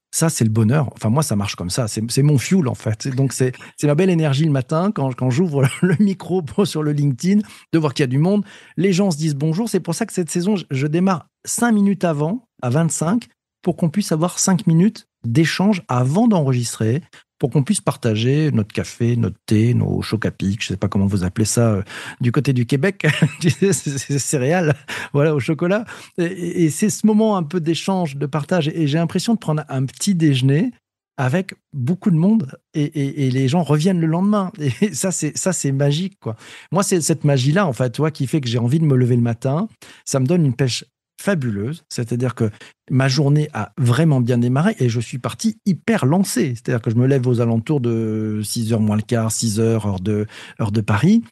Ça, 0.09 0.29
c'est 0.29 0.45
le 0.45 0.49
bonheur. 0.49 0.89
Enfin, 0.93 1.09
moi, 1.09 1.21
ça 1.21 1.35
marche 1.35 1.55
comme 1.55 1.69
ça. 1.69 1.87
C'est 1.87 2.23
mon 2.23 2.37
fuel, 2.37 2.67
en 2.67 2.75
fait. 2.75 3.07
Donc, 3.09 3.33
c'est 3.33 3.53
ma 3.83 3.93
belle 3.93 4.09
énergie 4.09 4.45
le 4.45 4.51
matin 4.51 4.91
quand, 4.91 5.13
quand 5.13 5.29
j'ouvre 5.29 5.67
le 5.81 5.95
micro 5.99 6.41
sur 6.65 6.81
le 6.81 6.93
LinkedIn, 6.93 7.41
de 7.73 7.79
voir 7.79 7.93
qu'il 7.93 8.03
y 8.03 8.05
a 8.05 8.07
du 8.07 8.17
monde. 8.17 8.43
Les 8.77 8.93
gens 8.93 9.11
se 9.11 9.17
disent 9.17 9.35
bonjour. 9.35 9.69
C'est 9.69 9.81
pour 9.81 9.93
ça 9.93 10.05
que 10.05 10.13
cette 10.13 10.31
saison, 10.31 10.55
je 10.71 10.87
démarre 10.87 11.27
cinq 11.45 11.73
minutes 11.73 12.05
avant, 12.05 12.47
à 12.61 12.69
25, 12.69 13.27
pour 13.67 13.75
qu'on 13.75 13.89
puisse 13.89 14.13
avoir 14.13 14.39
cinq 14.39 14.65
minutes 14.65 15.09
d'échange 15.25 15.83
avant 15.89 16.29
d'enregistrer, 16.29 17.01
pour 17.37 17.49
qu'on 17.49 17.63
puisse 17.63 17.81
partager 17.81 18.49
notre 18.53 18.73
café, 18.73 19.17
notre 19.17 19.35
thé, 19.45 19.73
nos 19.73 20.01
chocs 20.01 20.25
à 20.25 20.31
pic, 20.31 20.61
je 20.63 20.67
ne 20.67 20.75
sais 20.75 20.77
pas 20.77 20.87
comment 20.87 21.05
vous 21.05 21.25
appelez 21.25 21.43
ça 21.43 21.71
euh, 21.71 21.81
du 22.21 22.31
côté 22.31 22.53
du 22.53 22.65
Québec, 22.65 23.05
céréales, 24.19 24.73
voilà, 25.13 25.35
au 25.35 25.41
chocolat. 25.41 25.83
Et, 26.17 26.69
c'est 26.69 26.89
ce 26.89 27.05
moment 27.05 27.35
un 27.35 27.43
peu 27.43 27.59
d'échange, 27.59 28.15
de 28.15 28.25
partage. 28.25 28.69
Et 28.69 28.87
j'ai 28.87 28.99
l'impression 28.99 29.33
de 29.33 29.39
prendre 29.39 29.65
un 29.67 29.83
petit 29.83 30.15
déjeuner 30.15 30.71
avec 31.17 31.53
beaucoup 31.73 32.09
de 32.09 32.15
monde 32.15 32.57
et, 32.73 33.29
les 33.29 33.47
gens 33.49 33.63
reviennent 33.63 33.99
le 33.99 34.07
lendemain. 34.07 34.53
Et 34.81 34.93
ça, 34.93 35.11
c'est 35.11 35.37
ça, 35.37 35.51
c'est 35.51 35.73
magique, 35.73 36.17
quoi. 36.21 36.37
Moi, 36.71 36.83
c'est 36.83 37.01
cette 37.01 37.25
magie-là, 37.25 37.67
en 37.67 37.73
fait, 37.73 37.89
toi, 37.89 38.11
qui 38.11 38.27
fait 38.27 38.39
que 38.39 38.47
j'ai 38.47 38.59
envie 38.59 38.79
de 38.79 38.85
me 38.85 38.95
lever 38.95 39.17
le 39.17 39.21
matin. 39.21 39.67
Ça 40.05 40.21
me 40.21 40.25
donne 40.25 40.45
une 40.45 40.55
pêche 40.55 40.85
fabuleuse. 41.19 41.83
C'est-à-dire 41.89 42.35
que 42.35 42.49
ma 42.89 43.07
journée 43.07 43.49
a 43.53 43.73
vraiment 43.77 44.21
bien 44.21 44.37
démarré 44.37 44.75
et 44.79 44.89
je 44.89 44.99
suis 44.99 45.17
parti 45.17 45.57
hyper 45.65 46.05
lancé. 46.05 46.53
C'est-à-dire 46.55 46.81
que 46.81 46.91
je 46.91 46.95
me 46.95 47.07
lève 47.07 47.27
aux 47.27 47.41
alentours 47.41 47.81
de 47.81 48.41
6h 48.43 48.77
moins 48.79 48.95
le 48.95 49.01
quart, 49.01 49.29
6h, 49.29 49.59
heure 49.59 50.71
de, 50.71 50.81
Paris. 50.81 51.23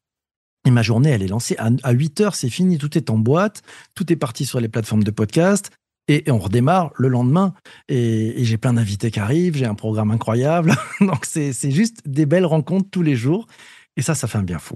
Et 0.68 0.72
ma 0.72 0.82
journée, 0.82 1.12
elle 1.12 1.22
est 1.22 1.28
lancée. 1.28 1.56
À, 1.58 1.92
8 1.92 2.22
heures, 2.22 2.36
c'est 2.36 2.50
fini. 2.50 2.78
Tout 2.78 2.98
est 2.98 3.10
en 3.10 3.18
boîte. 3.18 3.62
Tout 3.94 4.12
est 4.12 4.16
parti 4.16 4.46
sur 4.46 4.60
les 4.60 4.68
plateformes 4.68 5.04
de 5.04 5.12
podcast. 5.12 5.72
Et, 6.08 6.24
on 6.28 6.40
redémarre 6.40 6.92
le 6.96 7.08
lendemain. 7.08 7.54
Et, 7.88 8.44
j'ai 8.44 8.58
plein 8.58 8.74
d'invités 8.74 9.12
qui 9.12 9.20
arrivent. 9.20 9.56
J'ai 9.56 9.66
un 9.66 9.76
programme 9.76 10.12
incroyable. 10.12 10.76
Donc, 11.00 11.26
c'est 11.26 11.72
juste 11.72 12.02
des 12.06 12.26
belles 12.26 12.46
rencontres 12.46 12.90
tous 12.90 13.04
les 13.04 13.16
jours. 13.16 13.46
Et 13.96 14.02
ça, 14.02 14.16
ça 14.16 14.28
fait 14.28 14.40
un 14.40 14.44
bien 14.44 14.60
fou. 14.60 14.76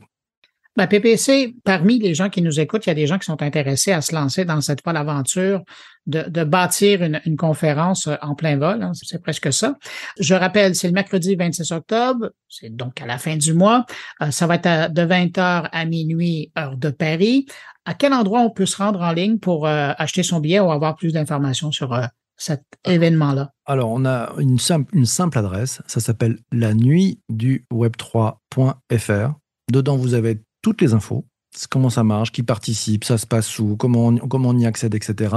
Ben, 0.78 0.88
PPC, 0.88 1.56
parmi 1.66 2.00
les 2.00 2.14
gens 2.14 2.30
qui 2.30 2.42
nous 2.42 2.60
écoutent, 2.60 2.86
il 2.86 2.90
y 2.90 2.92
a 2.92 2.96
des 2.96 3.08
gens 3.08 3.18
qui 3.18 3.26
sont 3.26 3.42
intéressés 3.42 3.92
à 3.92 4.02
se 4.02 4.14
lancer 4.14 4.46
dans 4.46 4.62
cette 4.62 4.82
folle 4.82 4.98
aventure 4.98 5.64
de, 6.06 6.44
bâtir 6.44 7.04
une, 7.04 7.38
conférence 7.38 8.08
euh, 8.08 8.16
en 8.22 8.36
plein 8.36 8.58
vol. 8.58 8.82
Hein, 8.82 8.92
c'est 8.94 9.22
presque 9.22 9.52
ça. 9.54 9.76
Je 10.20 10.34
rappelle, 10.34 10.76
c'est 10.76 10.88
le 10.88 10.94
mercredi 10.94 11.36
26 11.36 11.72
octobre, 11.72 12.32
c'est 12.48 12.76
donc 12.76 13.02
à 13.02 13.06
la 13.06 13.18
fin 13.18 13.36
du 13.36 13.54
mois. 13.54 13.86
Euh, 14.22 14.32
ça 14.32 14.48
va 14.48 14.56
être 14.56 14.94
de 14.94 15.02
20h 15.02 15.70
à 15.72 15.86
minuit, 15.86 16.52
heure 16.58 16.78
de 16.78 16.90
Paris. 16.90 17.46
À 17.86 17.94
quel 17.94 18.14
endroit 18.14 18.42
on 18.42 18.50
peut 18.50 18.66
se 18.66 18.78
rendre 18.78 19.02
en 19.02 19.12
ligne 19.12 19.38
pour 19.38 19.68
euh, 19.68 19.92
acheter 19.98 20.24
son 20.24 20.40
billet 20.40 20.60
ou 20.60 20.72
avoir 20.72 20.96
plus 20.96 21.14
d'informations 21.14 21.72
sur 21.72 22.00
cet 22.38 22.64
événement-là? 22.86 23.52
Alors, 23.66 23.92
on 23.92 24.06
a 24.06 24.34
une 24.38 24.60
simple, 24.60 24.96
une 24.96 25.06
simple 25.06 25.38
adresse. 25.38 25.82
Ça 25.88 26.00
s'appelle 26.00 26.40
la 26.52 26.74
nuit 26.74 27.20
du 27.30 27.66
web3.fr. 27.72 29.34
Dedans, 29.72 29.98
vous 29.98 30.14
avez 30.14 30.42
toutes 30.62 30.82
les 30.82 30.94
infos, 30.94 31.26
comment 31.70 31.90
ça 31.90 32.04
marche, 32.04 32.32
qui 32.32 32.44
participe, 32.44 33.04
ça 33.04 33.18
se 33.18 33.26
passe 33.26 33.60
où, 33.60 33.76
comment 33.76 34.08
on, 34.08 34.18
comment 34.18 34.50
on 34.50 34.58
y 34.58 34.66
accède, 34.66 34.96
etc. 34.96 35.36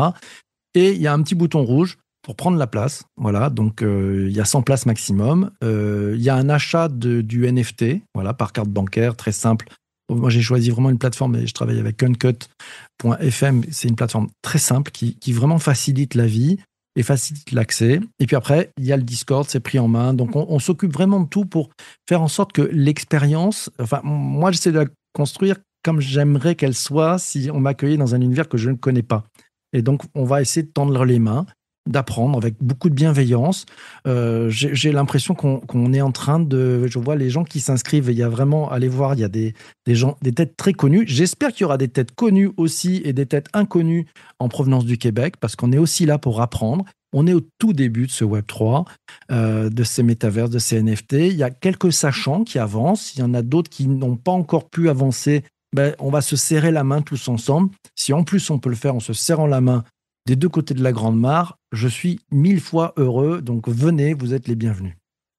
Et 0.75 0.93
il 0.93 1.01
y 1.03 1.07
a 1.07 1.13
un 1.13 1.23
petit 1.23 1.35
bouton 1.35 1.65
rouge 1.65 1.99
pour 2.23 2.37
prendre 2.37 2.57
la 2.57 2.67
place. 2.67 3.05
Voilà, 3.17 3.51
donc 3.51 3.83
euh, 3.83 4.27
il 4.29 4.37
y 4.37 4.41
a 4.41 4.45
100 4.45 4.63
places 4.63 4.87
maximum. 4.87 5.51
Euh, 5.63 6.15
il 6.17 6.23
y 6.23 6.31
a 6.31 6.37
un 6.37 6.49
achat 6.49 6.89
de, 6.89 7.21
du 7.21 7.51
NFT, 7.51 8.03
voilà, 8.15 8.33
par 8.33 8.53
carte 8.53 8.69
bancaire, 8.69 9.17
très 9.17 9.33
simple. 9.33 9.69
Moi, 10.09 10.31
j'ai 10.31 10.43
choisi 10.43 10.71
vraiment 10.71 10.91
une 10.91 10.99
plateforme 10.99 11.37
et 11.37 11.47
je 11.47 11.55
travaille 11.55 11.79
avec 11.79 12.03
Uncut.fm. 12.03 13.63
C'est 13.71 13.89
une 13.89 13.97
plateforme 13.97 14.29
très 14.43 14.59
simple 14.59 14.91
qui, 14.91 15.17
qui, 15.17 15.33
vraiment 15.33 15.59
facilite 15.59 16.15
la 16.15 16.27
vie 16.27 16.59
et 16.97 17.03
facilite 17.03 17.53
l'accès. 17.53 18.01
Et 18.19 18.27
puis 18.27 18.37
après, 18.37 18.71
il 18.79 18.85
y 18.85 18.93
a 18.93 18.97
le 18.97 19.05
Discord, 19.05 19.49
c'est 19.49 19.61
pris 19.61 19.79
en 19.79 19.89
main. 19.89 20.13
Donc, 20.13 20.37
on, 20.37 20.47
on 20.49 20.59
s'occupe 20.59 20.93
vraiment 20.93 21.21
de 21.21 21.29
tout 21.29 21.47
pour 21.47 21.71
faire 22.09 22.21
en 22.21 22.29
sorte 22.29 22.53
que 22.53 22.63
l'expérience, 22.63 23.71
enfin, 23.81 24.01
moi, 24.05 24.53
j'essaie 24.53 24.73
de 24.73 24.81
la 24.81 24.87
construire 25.13 25.57
comme 25.83 26.01
j'aimerais 26.01 26.55
qu'elle 26.55 26.75
soit 26.75 27.19
si 27.19 27.51
on 27.53 27.61
m'accueillait 27.61 27.97
dans 27.97 28.15
un 28.15 28.21
univers 28.21 28.49
que 28.49 28.57
je 28.57 28.71
ne 28.71 28.77
connais 28.77 29.03
pas. 29.03 29.25
Et 29.73 29.83
donc, 29.83 30.03
on 30.15 30.25
va 30.25 30.41
essayer 30.41 30.65
de 30.65 30.71
tendre 30.71 31.05
les 31.05 31.19
mains, 31.19 31.47
d'apprendre 31.89 32.39
avec 32.39 32.55
beaucoup 32.61 32.89
de 32.89 32.95
bienveillance. 32.95 33.67
Euh, 34.07 34.49
j'ai 34.51 34.93
l'impression 34.93 35.35
qu'on 35.35 35.93
est 35.93 36.01
en 36.01 36.13
train 36.13 36.39
de... 36.39 36.87
Je 36.87 36.99
vois 36.99 37.17
les 37.17 37.31
gens 37.31 37.45
qui 37.45 37.61
s'inscrivent, 37.61 38.09
il 38.11 38.17
y 38.17 38.23
a 38.23 38.29
vraiment, 38.29 38.71
allez 38.71 38.89
voir, 38.89 39.15
il 39.15 39.21
y 39.21 39.25
a 39.25 39.29
des, 39.29 39.55
des 39.87 39.95
gens, 39.95 40.17
des 40.23 40.33
têtes 40.33 40.57
très 40.57 40.73
connues. 40.73 41.05
J'espère 41.07 41.53
qu'il 41.53 41.63
y 41.63 41.65
aura 41.65 41.79
des 41.79 41.89
têtes 41.89 42.15
connues 42.15 42.53
aussi 42.57 43.03
et 43.05 43.13
des 43.13 43.27
têtes 43.27 43.49
inconnues 43.53 44.07
en 44.39 44.49
provenance 44.49 44.85
du 44.85 44.99
Québec, 44.99 45.35
parce 45.41 45.57
qu'on 45.57 45.73
est 45.73 45.79
aussi 45.79 46.07
là 46.07 46.19
pour 46.19 46.41
apprendre. 46.41 46.85
On 47.13 47.27
est 47.27 47.35
au 47.35 47.43
tout 47.59 47.73
début 47.73 48.07
de 48.07 48.13
ce 48.13 48.25
Web 48.25 48.47
3, 48.47 48.85
euh, 49.31 49.69
de 49.69 49.85
ces 49.85 50.03
métaverses, 50.03 50.51
de 50.51 50.59
ces 50.59 50.83
NFT. 50.83 51.13
Il 51.13 51.37
y 51.37 51.43
a 51.43 51.51
quelques 51.51 51.93
sachants 51.93 52.45
qui 52.45 52.59
avancent. 52.59 53.15
Il 53.15 53.21
y 53.21 53.23
en 53.23 53.35
a 53.35 53.43
d'autres 53.43 53.71
qui 53.71 53.87
n'ont 53.87 54.17
pas 54.17 54.33
encore 54.33 54.71
pu 54.71 54.89
avancer. 54.89 55.45
Ben, 55.75 55.95
on 55.99 56.11
va 56.11 56.21
se 56.21 56.37
serrer 56.37 56.71
la 56.71 56.85
main 56.85 57.03
tous 57.03 57.29
ensemble. 57.29 57.71
Si 57.95 58.13
en 58.13 58.25
plus 58.25 58.51
on 58.51 58.59
peut 58.59 58.71
le 58.71 58.77
faire 58.77 58.95
en 58.95 59.01
se 59.01 59.13
serrant 59.13 59.47
la 59.47 59.61
main 59.61 59.85
des 60.27 60.37
deux 60.37 60.49
côtés 60.49 60.75
de 60.75 60.83
la 60.83 60.93
Grande 60.93 61.19
Mare, 61.19 61.59
je 61.73 61.89
suis 61.89 62.21
mille 62.31 62.61
fois 62.61 62.93
heureux. 62.97 63.43
Donc 63.43 63.69
venez, 63.69 64.15
vous 64.15 64.35
êtes 64.35 64.49
les 64.49 64.55
bienvenus. 64.55 64.95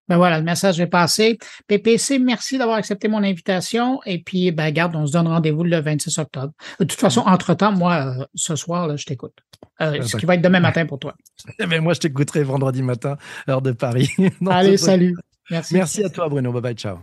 Ben 0.10 0.18
voilà, 0.18 0.38
le 0.38 0.44
message 0.44 0.82
est 0.82 0.88
passé. 0.88 1.38
PPC, 1.68 2.20
merci 2.20 2.58
d'avoir 2.58 2.78
accepté 2.78 3.08
mon 3.08 3.24
invitation. 3.24 4.02
Et 4.06 4.22
puis, 4.22 4.52
ben, 4.52 4.70
garde, 4.72 4.96
on 4.96 5.08
se 5.08 5.14
donne 5.14 5.28
rendez-vous 5.28 5.64
le 5.64 5.80
26 5.80 6.18
octobre. 6.18 6.52
De 6.80 6.86
toute 6.86 7.00
façon, 7.00 7.22
entre-temps, 7.22 7.72
moi, 7.72 8.18
euh, 8.20 8.26
ce 8.36 8.58
soir, 8.58 8.98
je 8.98 9.06
t'écoute. 9.06 9.34
Euh, 9.82 10.00
ah, 10.00 10.04
ce 10.04 10.18
qui 10.18 10.26
va 10.26 10.36
être 10.36 10.42
demain 10.42 10.60
matin 10.60 10.86
pour 10.86 11.00
toi. 11.00 11.16
Mais 11.68 11.80
moi, 11.80 11.94
je 11.94 12.02
t'écouterai 12.02 12.44
vendredi 12.44 12.82
matin, 12.82 13.16
heure 13.48 13.62
de 13.62 13.72
Paris. 13.72 14.10
Allez, 14.50 14.78
salut. 14.78 15.16
Merci. 15.50 15.74
Merci 15.74 16.04
à 16.04 16.10
toi, 16.10 16.28
Bruno. 16.28 16.52
Bye 16.52 16.62
bye, 16.62 16.74
ciao. 16.76 16.98